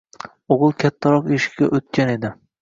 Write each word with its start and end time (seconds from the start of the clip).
O`g`il 0.55 0.73
kattaroq 0.83 1.29
ishga 1.37 1.69
o`tgan 1.77 2.11
edi 2.17 2.35